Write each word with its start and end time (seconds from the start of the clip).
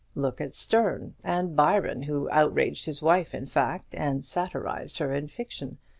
Look 0.15 0.41
at 0.41 0.55
Sterne; 0.55 1.13
and 1.23 1.55
Byron, 1.55 2.01
who 2.01 2.27
outraged 2.31 2.85
his 2.85 3.03
wife 3.03 3.35
in 3.35 3.45
fact, 3.45 3.93
and 3.93 4.25
satirized 4.25 4.97
her 4.97 5.13
in 5.13 5.27
fiction. 5.27 5.77